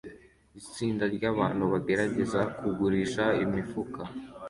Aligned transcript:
Itsinda 0.59 1.03
ryabantu 1.15 1.63
bagerageza 1.71 2.41
kugurisha 2.59 3.25
imifuka 3.43 4.01